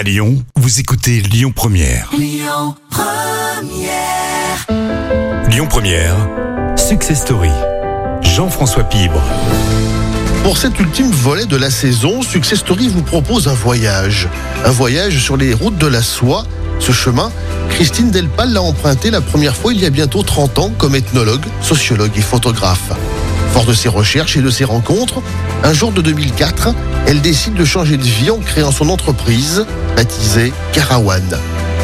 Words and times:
À 0.00 0.02
Lyon, 0.02 0.42
vous 0.56 0.80
écoutez 0.80 1.20
Lyon 1.20 1.52
Première. 1.54 2.08
Lyon 2.16 2.74
Lyon 5.50 5.66
Première, 5.68 6.16
Success 6.74 7.20
Story. 7.20 7.50
Jean-François 8.22 8.84
Pibre. 8.84 9.20
Pour 10.42 10.56
cet 10.56 10.80
ultime 10.80 11.10
volet 11.10 11.44
de 11.44 11.58
la 11.58 11.70
saison, 11.70 12.22
Success 12.22 12.60
Story 12.60 12.88
vous 12.88 13.02
propose 13.02 13.46
un 13.46 13.52
voyage. 13.52 14.26
Un 14.64 14.70
voyage 14.70 15.22
sur 15.22 15.36
les 15.36 15.52
routes 15.52 15.76
de 15.76 15.86
la 15.86 16.00
soie. 16.00 16.44
Ce 16.78 16.92
chemin, 16.92 17.30
Christine 17.68 18.10
Delpal 18.10 18.54
l'a 18.54 18.62
emprunté 18.62 19.10
la 19.10 19.20
première 19.20 19.54
fois 19.54 19.74
il 19.74 19.82
y 19.82 19.84
a 19.84 19.90
bientôt 19.90 20.22
30 20.22 20.58
ans 20.60 20.72
comme 20.78 20.94
ethnologue, 20.94 21.44
sociologue 21.60 22.12
et 22.16 22.22
photographe. 22.22 22.90
Fort 23.52 23.64
de 23.64 23.74
ses 23.74 23.88
recherches 23.88 24.36
et 24.36 24.42
de 24.42 24.50
ses 24.50 24.64
rencontres, 24.64 25.22
un 25.64 25.72
jour 25.72 25.92
de 25.92 26.00
2004, 26.02 26.68
elle 27.06 27.20
décide 27.20 27.54
de 27.54 27.64
changer 27.64 27.96
de 27.96 28.02
vie 28.02 28.30
en 28.30 28.38
créant 28.38 28.70
son 28.70 28.88
entreprise, 28.88 29.66
baptisée 29.96 30.52
Carawan. 30.72 31.22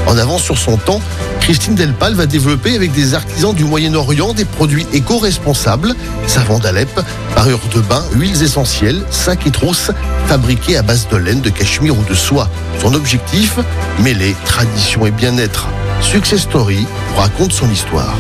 En 0.07 0.17
avance 0.17 0.43
sur 0.43 0.57
son 0.57 0.77
temps, 0.77 1.01
Christine 1.41 1.75
Delpal 1.75 2.15
va 2.15 2.27
développer 2.27 2.75
avec 2.77 2.93
des 2.93 3.15
artisans 3.15 3.55
du 3.55 3.65
Moyen-Orient 3.65 4.35
des 4.35 4.45
produits 4.45 4.87
éco-responsables, 4.93 5.95
savons 6.27 6.59
d'Alep, 6.59 7.01
parures 7.35 7.61
de 7.75 7.81
bain, 7.81 8.05
huiles 8.15 8.43
essentielles, 8.43 9.03
sacs 9.11 9.47
et 9.47 9.51
trousses, 9.51 9.91
fabriqués 10.27 10.77
à 10.77 10.83
base 10.83 11.09
de 11.09 11.17
laine, 11.17 11.41
de 11.41 11.51
cachemire 11.51 11.99
ou 11.99 12.05
de 12.05 12.15
soie. 12.15 12.49
Son 12.81 12.95
objectif 12.95 13.59
Mêler 14.03 14.37
tradition 14.45 15.07
et 15.07 15.11
bien-être. 15.11 15.69
Success 16.01 16.43
Story 16.43 16.87
raconte 17.17 17.53
son 17.53 17.71
histoire. 17.71 18.17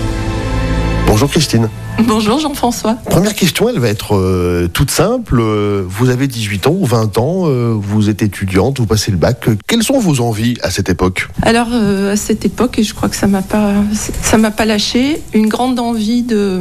Bonjour 1.07 1.31
Christine. 1.31 1.69
Bonjour 2.05 2.39
Jean-François. 2.41 2.95
Première 3.09 3.35
question, 3.35 3.69
elle 3.69 3.79
va 3.79 3.89
être 3.89 4.17
euh, 4.17 4.69
toute 4.69 4.91
simple. 4.91 5.39
Euh, 5.41 5.85
vous 5.87 6.11
avez 6.11 6.27
18 6.27 6.67
ans 6.67 6.77
ou 6.79 6.85
20 6.85 7.17
ans, 7.19 7.43
euh, 7.47 7.73
vous 7.75 8.11
êtes 8.11 8.23
étudiante, 8.23 8.79
vous 8.81 8.87
passez 8.87 9.11
le 9.13 9.17
bac. 9.17 9.49
Quelles 9.67 9.83
sont 9.83 9.99
vos 9.99 10.21
envies 10.21 10.57
à 10.63 10.71
cette 10.71 10.89
époque? 10.89 11.29
Alors 11.43 11.69
euh, 11.73 12.13
à 12.13 12.17
cette 12.17 12.45
époque, 12.45 12.79
et 12.79 12.83
je 12.83 12.93
crois 12.93 13.09
que 13.09 13.17
ça 13.17 13.29
m'a 13.29 13.43
pas, 13.43 13.73
ça 13.95 14.37
m'a 14.37 14.51
pas 14.51 14.65
lâché, 14.65 15.23
une 15.33 15.49
grande 15.49 15.79
envie 15.79 16.23
de, 16.23 16.61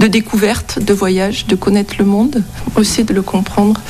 de 0.00 0.06
découverte, 0.08 0.78
de 0.78 0.92
voyage, 0.92 1.46
de 1.46 1.54
connaître 1.54 1.94
le 1.98 2.04
monde, 2.04 2.42
aussi 2.76 3.04
de 3.04 3.14
le 3.14 3.22
comprendre, 3.22 3.80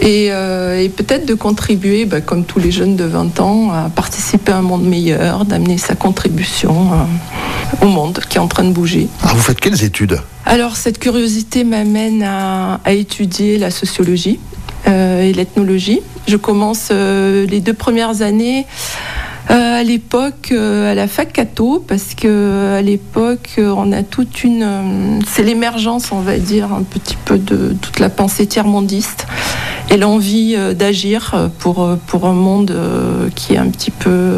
et, 0.00 0.28
euh, 0.30 0.80
et 0.80 0.88
peut-être 0.88 1.26
de 1.26 1.34
contribuer, 1.34 2.04
bah, 2.04 2.20
comme 2.20 2.44
tous 2.44 2.58
les 2.58 2.70
jeunes 2.70 2.96
de 2.96 3.04
20 3.04 3.40
ans, 3.40 3.72
à 3.72 3.88
participer 3.88 4.52
à 4.52 4.58
un 4.58 4.62
monde 4.62 4.84
meilleur, 4.84 5.44
d'amener 5.44 5.78
sa 5.78 5.94
contribution 5.94 6.92
euh, 6.92 7.84
au 7.84 7.88
monde 7.88 8.20
qui 8.28 8.36
est 8.38 8.40
en 8.40 8.48
train 8.48 8.64
de 8.64 8.72
bouger. 8.72 9.08
Ah, 9.22 9.32
Vous 9.34 9.40
faites 9.40 9.60
quelles 9.60 9.82
études? 9.84 10.20
Alors 10.46 10.76
cette 10.76 10.98
curiosité 10.98 11.64
m'amène 11.64 12.22
à, 12.22 12.80
à 12.84 12.92
étudier 12.92 13.58
la 13.58 13.70
sociologie 13.70 14.40
euh, 14.88 15.22
et 15.22 15.32
l'ethnologie. 15.32 16.00
Je 16.26 16.36
commence 16.36 16.88
euh, 16.90 17.46
les 17.46 17.60
deux 17.60 17.74
premières 17.74 18.22
années 18.22 18.66
euh, 19.50 19.80
à 19.80 19.82
l'époque 19.82 20.52
à 20.52 20.94
la 20.94 21.06
fac 21.06 21.32
Cato 21.32 21.84
parce 21.86 22.14
que 22.14 22.76
à 22.78 22.82
l'époque 22.82 23.58
on 23.58 23.92
a 23.92 24.02
toute 24.02 24.44
une 24.44 25.20
c'est 25.26 25.42
l'émergence 25.42 26.12
on 26.12 26.20
va 26.20 26.38
dire 26.38 26.72
un 26.72 26.82
petit 26.82 27.16
peu 27.24 27.36
de 27.36 27.74
toute 27.80 27.98
la 27.98 28.10
pensée 28.10 28.46
tiers-mondiste 28.46 29.26
et 29.90 29.96
l'envie 29.96 30.54
euh, 30.56 30.72
d'agir 30.72 31.32
euh, 31.34 31.48
pour 31.58 31.82
euh, 31.82 31.96
pour 32.06 32.26
un 32.26 32.32
monde 32.32 32.74
qui 33.34 33.54
est 33.54 33.58
un 33.58 33.68
petit 33.68 33.90
peu 33.90 34.36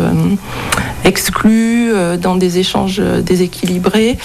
exclu 1.05 1.93
dans 2.21 2.37
des 2.37 2.59
échanges 2.59 3.01
déséquilibrés 3.01 4.19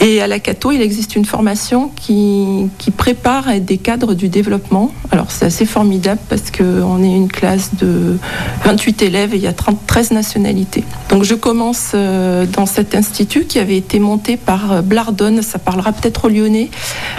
et 0.00 0.20
à 0.20 0.26
la 0.26 0.38
Cato 0.38 0.72
il 0.72 0.80
existe 0.80 1.16
une 1.16 1.24
formation 1.24 1.90
qui 1.96 2.70
prépare 2.96 3.60
des 3.60 3.78
cadres 3.78 4.14
du 4.14 4.28
développement 4.28 4.92
alors 5.10 5.30
c'est 5.30 5.46
assez 5.46 5.64
formidable 5.64 6.20
parce 6.28 6.50
que 6.50 6.82
on 6.82 7.02
est 7.02 7.14
une 7.14 7.28
classe 7.28 7.74
de 7.74 8.18
28 8.64 9.02
élèves 9.02 9.34
et 9.34 9.36
il 9.36 9.42
y 9.42 9.46
a 9.46 9.52
30, 9.52 9.86
13 9.86 10.10
nationalités. 10.10 10.84
Donc 11.08 11.22
je 11.22 11.34
commence 11.34 11.92
euh, 11.94 12.44
dans 12.46 12.66
cet 12.66 12.94
institut 12.94 13.44
qui 13.44 13.58
avait 13.58 13.76
été 13.76 13.98
monté 13.98 14.36
par 14.36 14.72
euh, 14.72 14.82
Blardone, 14.82 15.42
ça 15.42 15.58
parlera 15.58 15.92
peut-être 15.92 16.26
aux 16.26 16.28
Lyonnais, 16.28 16.70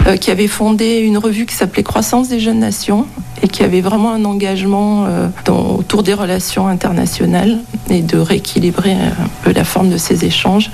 euh, 0.06 0.16
qui 0.16 0.30
avait 0.30 0.46
fondé 0.46 0.98
une 0.98 1.18
revue 1.18 1.46
qui 1.46 1.54
s'appelait 1.54 1.82
Croissance 1.82 2.28
des 2.28 2.38
jeunes 2.38 2.60
nations 2.60 3.06
et 3.42 3.48
qui 3.48 3.62
avait 3.62 3.80
vraiment 3.80 4.12
un 4.12 4.26
engagement 4.26 5.06
autour 5.48 6.02
des 6.02 6.12
relations 6.12 6.68
internationales 6.68 7.56
et 7.88 8.02
de 8.02 8.18
rééquilibrer 8.18 8.92
un 8.92 9.28
peu 9.42 9.52
la 9.52 9.64
forme 9.64 9.88
de 9.88 9.96
ces 9.96 10.26
échanges. 10.26 10.70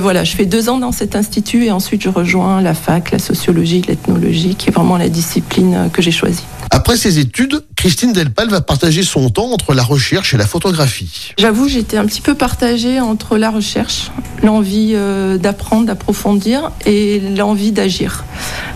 Voilà, 0.00 0.24
je 0.24 0.34
fais 0.34 0.46
deux 0.46 0.70
ans 0.70 0.78
dans 0.78 0.90
cet 0.90 1.16
institut 1.16 1.21
et 1.54 1.70
ensuite 1.70 2.02
je 2.02 2.08
rejoins 2.08 2.60
la 2.60 2.74
fac, 2.74 3.10
la 3.10 3.18
sociologie, 3.18 3.82
l'ethnologie, 3.82 4.54
qui 4.54 4.68
est 4.68 4.72
vraiment 4.72 4.96
la 4.96 5.08
discipline 5.08 5.90
que 5.92 6.02
j'ai 6.02 6.10
choisie. 6.10 6.44
Après 6.70 6.96
ses 6.96 7.18
études, 7.18 7.62
Christine 7.76 8.12
Delpal 8.12 8.48
va 8.48 8.60
partager 8.60 9.02
son 9.02 9.28
temps 9.28 9.52
entre 9.52 9.74
la 9.74 9.82
recherche 9.82 10.32
et 10.34 10.36
la 10.38 10.46
photographie. 10.46 11.34
J'avoue, 11.38 11.68
j'étais 11.68 11.98
un 11.98 12.06
petit 12.06 12.20
peu 12.22 12.34
partagée 12.34 12.98
entre 13.00 13.36
la 13.36 13.50
recherche, 13.50 14.10
l'envie 14.42 14.92
euh, 14.94 15.36
d'apprendre, 15.36 15.86
d'approfondir 15.86 16.70
et 16.86 17.20
l'envie 17.36 17.72
d'agir, 17.72 18.24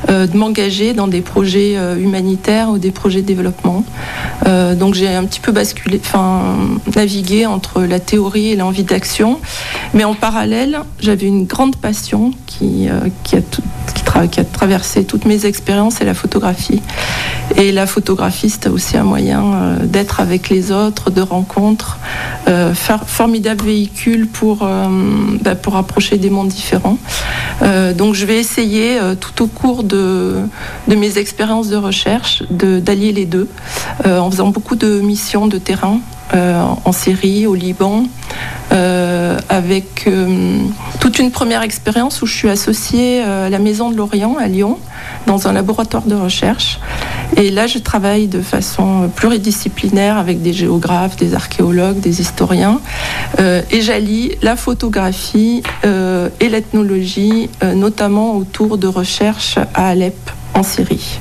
de 0.09 0.37
m'engager 0.37 0.93
dans 0.95 1.09
des 1.09 1.21
projets 1.21 1.77
euh, 1.77 1.97
humanitaires 1.99 2.71
ou 2.71 2.79
des 2.79 2.91
projets 2.91 3.23
de 3.23 3.27
développement. 3.27 3.85
Euh, 4.47 4.75
donc 4.75 4.95
j'ai 4.95 5.09
un 5.09 5.25
petit 5.25 5.41
peu 5.41 5.53
basculé, 5.53 6.01
enfin 6.05 6.57
navigué 6.95 7.47
entre 7.47 7.83
la 7.83 7.99
théorie 8.01 8.49
et 8.53 8.57
l'envie 8.57 8.85
d'action. 8.85 9.41
Mais 9.95 10.05
en 10.05 10.15
parallèle, 10.15 10.79
j'avais 11.01 11.27
une 11.27 11.45
grande 11.47 11.77
passion 11.77 12.33
qui, 12.47 12.89
euh, 12.89 13.01
qui, 13.25 13.37
a 13.37 13.41
tout- 13.43 13.63
tra- 14.17 14.29
qui 14.29 14.41
a 14.41 14.45
traversé 14.45 15.05
toutes 15.05 15.25
mes 15.25 15.47
expériences, 15.47 15.97
c'est 15.99 16.05
la 16.05 16.15
photographie. 16.15 16.83
Et 17.57 17.73
la 17.73 17.87
photographie, 17.87 18.51
c'est 18.51 18.69
aussi 18.69 18.97
un 18.97 19.05
moyen 19.05 19.45
euh, 19.45 19.77
d'être 19.85 20.21
avec 20.21 20.49
les 20.49 20.73
autres, 20.73 21.11
de 21.11 21.21
rencontres, 21.23 21.99
euh, 22.49 22.75
formidable 23.07 23.65
véhicule 23.65 24.27
pour, 24.27 24.61
euh, 24.63 24.89
bah, 25.43 25.55
pour 25.55 25.77
approcher 25.77 26.19
des 26.19 26.31
mondes 26.31 26.49
différents. 26.49 26.99
Euh, 27.63 27.93
donc 27.95 28.15
je 28.15 28.27
vais 28.27 28.39
essayer 28.39 28.99
euh, 28.99 29.15
tout 29.15 29.43
au 29.43 29.47
cours 29.47 29.85
de, 29.85 30.37
de 30.89 30.95
mes 30.97 31.19
expériences 31.19 31.69
de 31.69 31.77
recherche 31.77 32.43
d'allier 32.51 33.13
les 33.13 33.27
deux, 33.27 33.49
euh, 34.07 34.19
en 34.19 34.31
faisant 34.31 34.49
beaucoup 34.49 34.77
de 34.77 35.01
missions 35.01 35.47
de 35.47 35.59
terrain. 35.59 36.01
Euh, 36.35 36.61
en 36.85 36.91
Syrie, 36.91 37.47
au 37.47 37.55
Liban, 37.55 38.03
euh, 38.73 39.39
avec 39.49 40.09
euh, 40.09 40.59
toute 40.99 41.21
une 41.21 41.31
première 41.31 41.63
expérience 41.63 42.21
où 42.21 42.27
je 42.27 42.35
suis 42.35 42.49
associée 42.49 43.23
à 43.23 43.49
la 43.49 43.61
Maison 43.61 43.91
de 43.91 43.97
l'Orient 43.97 44.37
à 44.37 44.49
Lyon, 44.49 44.79
dans 45.29 45.47
un 45.47 45.53
laboratoire 45.53 46.03
de 46.03 46.17
recherche. 46.17 46.81
Et 47.37 47.51
là, 47.51 47.69
je 47.69 47.79
travaille 47.79 48.27
de 48.27 48.41
façon 48.41 49.09
pluridisciplinaire 49.15 50.17
avec 50.17 50.43
des 50.43 50.53
géographes, 50.53 51.17
des 51.17 51.35
archéologues, 51.35 52.01
des 52.01 52.21
historiens. 52.21 52.81
Et 53.39 53.81
j'allie 53.81 54.33
la 54.43 54.57
photographie 54.57 55.63
et 55.85 56.49
l'ethnologie, 56.49 57.51
notamment 57.63 58.37
autour 58.37 58.79
de 58.79 58.87
recherches 58.87 59.59
à 59.75 59.89
Alep, 59.89 60.31
en 60.55 60.63
Syrie. 60.63 61.19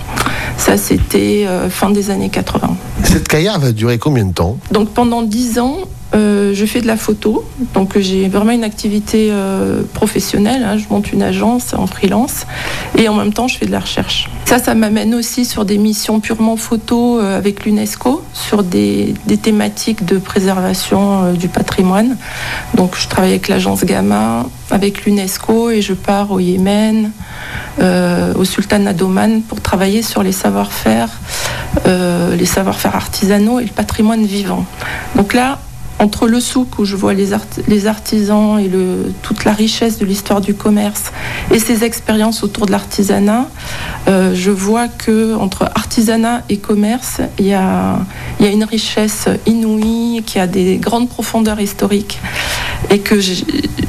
Ça, 0.58 0.78
c'était 0.78 1.48
fin 1.70 1.90
des 1.90 2.10
années 2.12 2.30
80. 2.30 2.76
Cette 3.16 3.30
carrière 3.30 3.58
va 3.59 3.72
durer 3.72 3.98
combien 3.98 4.26
de 4.26 4.34
temps? 4.34 4.58
Donc 4.72 4.90
pendant 4.90 5.22
dix 5.22 5.58
ans, 5.58 5.78
euh, 6.16 6.53
je 6.53 6.66
fais 6.66 6.81
de 6.81 6.88
la 6.88 6.96
photo. 6.96 7.46
Donc 7.74 7.98
j'ai 7.98 8.28
vraiment 8.30 8.52
une 8.52 8.64
activité 8.64 9.30
euh, 9.31 9.81
professionnelle. 9.94 10.64
hein. 10.64 10.78
Je 10.78 10.86
monte 10.90 11.12
une 11.12 11.22
agence 11.22 11.74
en 11.74 11.88
freelance 11.88 12.46
et 12.98 13.09
en 13.09 13.16
même 13.16 13.34
temps 13.34 13.48
je 13.48 13.58
fais 13.58 13.66
de 13.66 13.72
la 13.72 13.80
recherche. 13.80 14.30
Ça, 14.46 14.59
ça 14.59 14.75
m'amène 14.75 15.14
aussi 15.14 15.44
sur 15.44 15.66
des 15.66 15.78
missions 15.78 16.20
purement 16.20 16.56
photo 16.56 17.20
euh, 17.20 17.38
avec 17.38 17.66
l'UNESCO 17.66 18.24
sur 18.34 18.64
des, 18.64 19.14
thématiques 19.42 20.06
de 20.06 20.18
préservation 20.18 21.34
du 21.34 21.50
patrimoine. 21.50 22.18
Donc 22.75 22.96
je 22.98 23.08
travaille 23.08 23.31
avec 23.31 23.50
l'agence 23.50 23.84
Gamma, 23.84 24.46
avec 24.72 25.06
l'UNESCO 25.06 25.72
et 25.72 25.81
je 25.81 25.94
pars 25.94 26.31
au 26.31 26.40
Yémen, 26.40 27.12
au 27.81 28.46
Sultanat 28.46 28.94
d'Oman 28.94 29.42
pour 29.42 29.59
travailler 29.62 30.02
sur 30.02 30.24
les 30.24 30.31
savoir-faire, 30.31 31.09
les 31.86 32.46
savoir-faire 32.46 32.96
artisanaux 32.96 33.59
et 33.59 33.66
le 33.66 33.72
patrimoine 33.72 34.25
vivant. 34.25 34.66
Donc 35.16 35.34
là, 35.34 35.59
entre 36.00 36.27
le 36.27 36.39
souk 36.39 36.80
où 36.80 36.86
je 36.86 36.95
vois 36.95 37.13
les, 37.13 37.30
les 37.68 37.88
artisans 37.88 38.59
et 38.59 38.69
toute 39.21 39.45
la 39.45 39.53
richesse 39.53 39.97
de 39.97 40.06
l'histoire 40.06 40.42
du 40.42 40.53
commerce 40.53 41.12
et 41.51 41.59
ces 41.59 41.83
expériences 41.83 42.44
autour 42.44 42.65
de 42.65 42.71
l'artisanat, 42.71 43.47
euh, 44.07 44.33
je 44.36 44.51
vois 44.51 44.88
que 44.88 45.36
entre 45.36 45.63
artisanat 45.75 46.44
et 46.50 46.57
commerce, 46.57 47.21
il 47.39 47.47
y 47.47 47.53
a, 47.53 48.00
il 48.39 48.45
y 48.45 48.50
a 48.50 48.51
une 48.51 48.63
richesse 48.63 49.27
inouïe 49.45 50.24
qui 50.25 50.39
a 50.39 50.47
des 50.47 50.77
grandes 50.77 51.09
profondeurs 51.09 51.59
historiques 51.59 52.19
et 52.89 53.00
que 53.00 53.16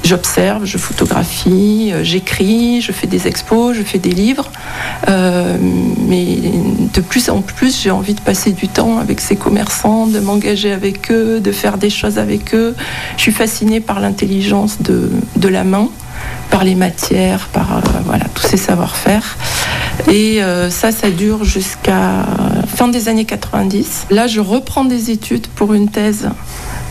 j'observe, 0.04 0.64
je 0.64 0.78
photographie, 0.78 1.90
euh, 1.92 2.02
j'écris, 2.02 2.80
je 2.80 2.92
fais 2.92 3.06
des 3.06 3.26
expos, 3.26 3.76
je 3.76 3.82
fais 3.82 3.98
des 3.98 4.10
livres. 4.10 4.50
Euh, 5.08 5.56
mais 6.06 6.38
de 6.94 7.00
plus 7.00 7.28
en 7.28 7.40
plus, 7.40 7.82
j'ai 7.82 7.90
envie 7.90 8.14
de 8.14 8.20
passer 8.20 8.52
du 8.52 8.68
temps 8.68 8.98
avec 8.98 9.20
ces 9.20 9.36
commerçants, 9.36 10.06
de 10.06 10.20
m'engager 10.20 10.72
avec 10.72 11.10
eux, 11.10 11.40
de 11.40 11.52
faire 11.52 11.78
des 11.78 11.90
choses 11.90 12.18
avec 12.18 12.54
eux. 12.54 12.74
Je 13.16 13.22
suis 13.22 13.32
fascinée 13.32 13.80
par 13.80 14.00
l'intelligence 14.00 14.78
de, 14.80 15.48
la 15.48 15.64
main, 15.64 15.88
par 16.50 16.64
les 16.64 16.74
matières, 16.74 17.48
par 17.48 17.76
euh, 17.76 17.80
voilà, 18.04 18.24
tous 18.34 18.46
ces 18.46 18.56
savoir-faire. 18.56 19.36
Et 20.12 20.40
ça, 20.68 20.92
ça 20.92 21.10
dure 21.10 21.44
jusqu'à 21.44 22.26
fin 22.66 22.86
des 22.86 23.08
années 23.08 23.24
90. 23.24 24.08
Là, 24.10 24.26
je 24.26 24.40
reprends 24.40 24.84
des 24.84 25.10
études 25.10 25.46
pour 25.48 25.72
une 25.72 25.88
thèse 25.88 26.28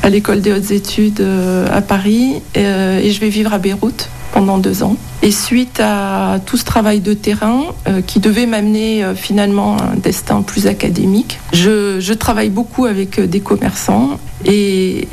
à 0.05 0.09
l'école 0.09 0.39
des 0.39 0.53
hautes 0.53 0.69
études 0.69 1.19
euh, 1.19 1.65
à 1.75 1.81
Paris 1.81 2.35
euh, 2.57 2.99
et 2.99 3.09
je 3.09 3.19
vais 3.19 3.29
vivre 3.29 3.51
à 3.53 3.57
Beyrouth 3.57 4.07
pendant 4.33 4.59
deux 4.59 4.83
ans. 4.83 4.97
Et 5.23 5.31
suite 5.31 5.79
à 5.79 6.39
tout 6.45 6.57
ce 6.57 6.63
travail 6.63 6.99
de 6.99 7.15
terrain 7.15 7.63
euh, 7.87 8.01
qui 8.01 8.19
devait 8.19 8.45
m'amener 8.45 9.03
finalement 9.15 9.77
à 9.77 9.93
un 9.93 9.95
destin 9.95 10.43
plus 10.43 10.67
académique, 10.67 11.39
je, 11.53 12.13
travaille 12.13 12.51
beaucoup 12.51 12.85
avec 12.85 13.19
des 13.19 13.39
commerçants 13.39 14.19
et, 14.45 15.07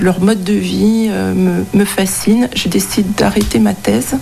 leur 0.00 0.20
mode 0.20 0.42
de 0.44 0.54
vie 0.54 1.08
me, 1.08 1.64
me, 1.74 1.84
fascine. 1.84 2.48
Je 2.56 2.68
décide 2.68 3.14
d'arrêter 3.14 3.58
ma 3.58 3.74
thèse 3.74 4.16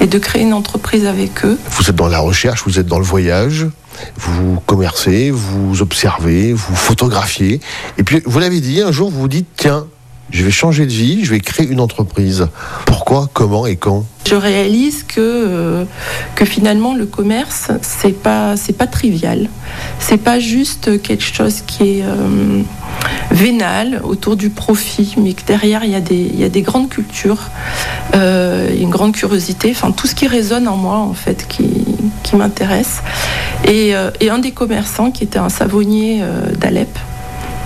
et 0.00 0.06
de 0.06 0.18
créer 0.18 0.42
une 0.42 0.54
entreprise 0.54 1.06
avec 1.06 1.44
eux. 1.44 1.58
Vous 1.72 1.90
êtes 1.90 1.96
dans 1.96 2.08
la 2.08 2.20
recherche, 2.20 2.62
vous 2.64 2.78
êtes 2.78 2.86
dans 2.86 2.98
le 2.98 3.04
voyage 3.04 3.66
vous 4.16 4.60
commercez, 4.66 5.30
vous 5.30 5.82
observez, 5.82 6.52
vous 6.52 6.74
photographiez. 6.74 7.60
Et 7.98 8.02
puis, 8.02 8.22
vous 8.24 8.38
l'avez 8.38 8.60
dit, 8.60 8.80
un 8.80 8.92
jour, 8.92 9.10
vous 9.10 9.20
vous 9.20 9.28
dites, 9.28 9.48
tiens, 9.56 9.86
je 10.30 10.44
vais 10.44 10.50
changer 10.50 10.86
de 10.86 10.92
vie, 10.92 11.24
je 11.24 11.30
vais 11.30 11.40
créer 11.40 11.66
une 11.68 11.80
entreprise. 11.80 12.48
Pourquoi, 12.84 13.28
comment 13.32 13.66
et 13.66 13.76
quand? 13.76 14.04
Je 14.26 14.34
réalise 14.34 15.04
que, 15.04 15.20
euh, 15.20 15.84
que 16.34 16.44
finalement 16.44 16.94
le 16.94 17.06
commerce, 17.06 17.70
c'est 17.82 18.20
pas 18.20 18.54
pas 18.76 18.86
trivial. 18.88 19.48
C'est 20.00 20.16
pas 20.16 20.40
juste 20.40 21.00
quelque 21.00 21.22
chose 21.22 21.62
qui 21.64 22.00
est 22.00 22.02
euh, 22.02 22.62
vénal 23.30 24.00
autour 24.02 24.34
du 24.34 24.50
profit, 24.50 25.14
mais 25.16 25.32
que 25.32 25.46
derrière 25.46 25.84
il 25.84 25.90
y 25.90 25.94
a 25.94 26.00
des, 26.00 26.30
y 26.34 26.42
a 26.42 26.48
des 26.48 26.62
grandes 26.62 26.88
cultures, 26.88 27.50
euh, 28.16 28.74
une 28.76 28.90
grande 28.90 29.12
curiosité, 29.12 29.70
enfin 29.70 29.92
tout 29.92 30.08
ce 30.08 30.16
qui 30.16 30.26
résonne 30.26 30.66
en 30.66 30.76
moi 30.76 30.98
en 30.98 31.14
fait, 31.14 31.46
qui, 31.48 31.68
qui 32.24 32.34
m'intéresse. 32.34 33.00
Et, 33.66 33.94
et, 34.20 34.30
un 34.30 34.38
des 34.38 34.52
commerçants 34.52 35.10
qui 35.10 35.24
était 35.24 35.38
un 35.38 35.48
savonnier 35.48 36.22
d'Alep, 36.58 36.98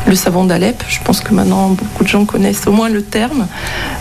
le 0.06 0.14
savon 0.14 0.44
d'Alep, 0.44 0.82
je 0.88 0.99
pense 1.05 1.20
que 1.20 1.35
maintenant 1.35 1.69
beaucoup 1.69 2.05
de 2.05 2.08
gens 2.08 2.25
connaissent 2.25 2.67
au 2.67 2.73
moins 2.73 2.88
le 2.88 3.02
terme, 3.02 3.47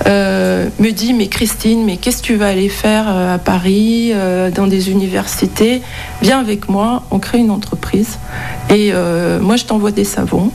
euh, 0.08 0.70
me 0.80 0.92
dit 0.92 1.14
mais 1.14 1.28
Christine, 1.28 1.84
mais 1.86 1.98
qu'est-ce 1.98 2.22
que 2.22 2.28
tu 2.28 2.36
vas 2.36 2.48
aller 2.48 2.70
faire 2.70 3.06
euh, 3.08 3.36
à 3.36 3.38
Paris, 3.38 4.12
euh, 4.14 4.50
dans 4.50 4.68
des 4.68 4.92
universités? 4.92 5.82
Viens 6.22 6.40
avec 6.40 6.70
moi, 6.70 7.04
on 7.12 7.20
crée 7.20 7.40
une 7.40 7.52
entreprise 7.52 8.18
et 8.70 8.92
moi 9.42 9.56
je 9.56 9.66
t'envoie 9.66 9.92
des 9.92 10.04
savons. 10.04 10.52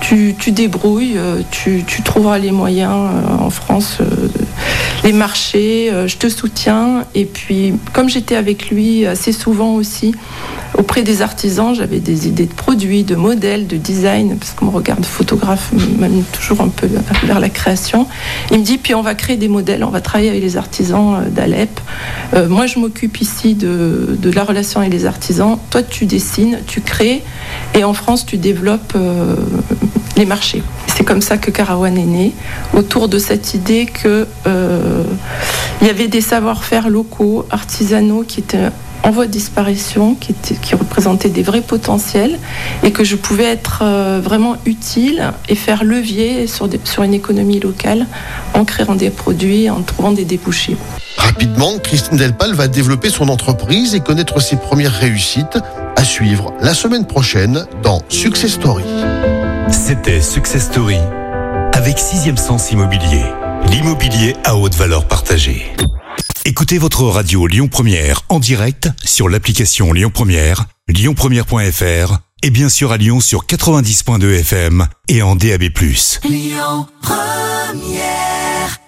Tu, 0.00 0.34
débrouilles, 0.48 1.16
tu, 1.50 1.84
trouveras 2.04 2.38
les 2.38 2.50
moyens 2.50 3.08
en 3.40 3.50
France, 3.50 3.98
les 5.04 5.12
marchés, 5.12 5.90
je 6.06 6.16
te 6.16 6.28
soutiens. 6.28 7.04
Et 7.14 7.24
puis, 7.24 7.74
comme 7.92 8.08
j'étais 8.08 8.36
avec 8.36 8.70
lui 8.70 9.06
assez 9.06 9.32
souvent 9.32 9.74
aussi, 9.74 10.14
auprès 10.78 11.02
des 11.02 11.22
artisans, 11.22 11.74
j'avais 11.74 11.98
des 11.98 12.28
idées 12.28 12.46
de 12.46 12.52
produits, 12.52 13.04
de 13.04 13.14
modèles, 13.14 13.66
de 13.66 13.76
design, 13.76 14.36
parce 14.38 14.52
que 14.52 14.64
mon 14.64 14.70
regard 14.70 14.98
de 14.98 15.06
photographe 15.06 15.70
m'amène 15.98 16.24
toujours 16.32 16.60
un 16.60 16.68
peu 16.68 16.88
vers 17.24 17.40
la 17.40 17.48
création. 17.48 18.06
Il 18.50 18.60
me 18.60 18.64
dit, 18.64 18.78
puis 18.78 18.94
on 18.94 19.02
va 19.02 19.14
créer 19.14 19.36
des 19.36 19.48
modèles, 19.48 19.84
on 19.84 19.90
va 19.90 20.00
travailler 20.00 20.30
avec 20.30 20.42
les 20.42 20.56
artisans 20.56 21.14
euh, 21.14 21.28
d'Alep. 21.28 21.80
Euh, 22.34 22.48
moi, 22.48 22.66
je 22.66 22.78
m'occupe 22.78 23.20
ici 23.20 23.54
de, 23.54 24.18
la 24.34 24.44
relation 24.44 24.80
avec 24.80 24.92
les 24.92 25.06
artisans. 25.06 25.58
Toi, 25.70 25.82
tu 25.82 26.06
dessines, 26.06 26.58
tu 26.66 26.80
crées, 26.80 27.22
et 27.74 27.84
en 27.84 27.92
France, 27.92 28.24
tu 28.24 28.38
développes 28.38 28.94
euh, 28.96 29.36
les 30.16 30.24
marchés. 30.24 30.62
C'est 31.02 31.08
comme 31.08 31.20
ça 31.20 31.36
que 31.36 31.50
Carawan 31.50 31.98
est 31.98 32.04
né, 32.04 32.32
autour 32.74 33.08
de 33.08 33.18
cette 33.18 33.54
idée 33.54 33.86
qu'il 33.86 34.24
il 34.46 35.86
y 35.88 35.90
avait 35.90 36.06
des 36.06 36.20
savoir-faire 36.20 36.88
locaux, 36.88 37.44
artisanaux, 37.50 38.22
qui 38.22 38.38
étaient 38.38 38.68
en 39.02 39.10
voie 39.10 39.26
de 39.26 39.32
disparition, 39.32 40.14
qui, 40.14 40.32
représentait 40.76 41.28
des 41.28 41.42
vrais 41.42 41.60
potentiels, 41.60 42.38
et 42.84 42.92
que 42.92 43.02
je 43.02 43.16
pouvais 43.16 43.46
être 43.46 43.80
euh, 43.82 44.20
vraiment 44.22 44.54
utile 44.64 45.32
et 45.48 45.56
faire 45.56 45.82
levier 45.82 46.46
sur, 46.46 46.68
sur 46.84 47.02
une 47.02 47.14
économie 47.14 47.58
locale 47.58 48.06
en 48.54 48.64
créant 48.64 48.94
des 48.94 49.10
produits, 49.10 49.70
en 49.70 49.82
trouvant 49.82 50.12
des 50.12 50.24
débouchés. 50.24 50.76
Rapidement, 51.16 51.78
Christine 51.82 52.16
Delpal 52.16 52.54
va 52.54 52.68
développer 52.68 53.10
son 53.10 53.28
entreprise 53.28 53.96
et 53.96 54.00
connaître 54.00 54.40
ses 54.40 54.54
premières 54.54 54.92
réussites 54.92 55.58
à 55.96 56.04
suivre 56.04 56.52
la 56.60 56.74
semaine 56.74 57.06
prochaine 57.06 57.66
dans 57.82 58.02
Success 58.08 58.52
Story. 58.52 58.84
C'était 59.84 60.20
Success 60.20 60.66
Story 60.66 60.98
avec 61.72 61.98
Sixième 61.98 62.36
Sens 62.36 62.70
Immobilier, 62.70 63.24
l'immobilier 63.68 64.36
à 64.44 64.54
haute 64.54 64.76
valeur 64.76 65.08
partagée. 65.08 65.72
Écoutez 66.44 66.78
votre 66.78 67.02
radio 67.02 67.48
Lyon 67.48 67.66
Première 67.66 68.22
en 68.28 68.38
direct 68.38 68.88
sur 69.04 69.28
l'application 69.28 69.92
Lyon 69.92 70.12
Première, 70.14 70.66
lyonpremière.fr 70.86 72.18
et 72.44 72.50
bien 72.50 72.68
sûr 72.68 72.92
à 72.92 72.96
Lyon 72.96 73.18
sur 73.18 73.44
90.2 73.44 74.38
FM 74.38 74.86
et 75.08 75.20
en 75.20 75.34
DAB+. 75.34 75.64
Lyon 76.28 76.86
Première 77.02 78.81